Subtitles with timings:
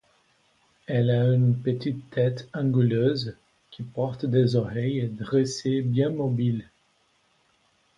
[0.87, 3.35] Elle a une petite tête anguleuse,
[3.69, 6.67] qui porte des oreilles dressées bien mobiles.